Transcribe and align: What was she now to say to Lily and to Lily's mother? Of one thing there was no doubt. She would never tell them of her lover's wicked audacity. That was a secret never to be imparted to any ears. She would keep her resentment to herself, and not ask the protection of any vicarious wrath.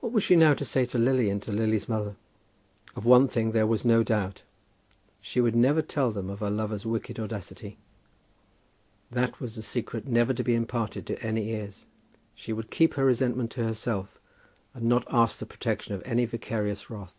What 0.00 0.10
was 0.10 0.24
she 0.24 0.34
now 0.34 0.54
to 0.54 0.64
say 0.64 0.84
to 0.86 0.98
Lily 0.98 1.30
and 1.30 1.40
to 1.44 1.52
Lily's 1.52 1.88
mother? 1.88 2.16
Of 2.96 3.06
one 3.06 3.28
thing 3.28 3.52
there 3.52 3.64
was 3.64 3.84
no 3.84 4.02
doubt. 4.02 4.42
She 5.20 5.40
would 5.40 5.54
never 5.54 5.82
tell 5.82 6.10
them 6.10 6.28
of 6.28 6.40
her 6.40 6.50
lover's 6.50 6.84
wicked 6.84 7.20
audacity. 7.20 7.78
That 9.12 9.38
was 9.38 9.56
a 9.56 9.62
secret 9.62 10.08
never 10.08 10.34
to 10.34 10.42
be 10.42 10.56
imparted 10.56 11.06
to 11.06 11.22
any 11.24 11.50
ears. 11.50 11.86
She 12.34 12.52
would 12.52 12.72
keep 12.72 12.94
her 12.94 13.04
resentment 13.04 13.52
to 13.52 13.62
herself, 13.64 14.18
and 14.74 14.86
not 14.86 15.06
ask 15.08 15.38
the 15.38 15.46
protection 15.46 15.94
of 15.94 16.02
any 16.04 16.24
vicarious 16.24 16.90
wrath. 16.90 17.14